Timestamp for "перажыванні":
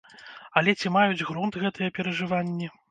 2.01-2.77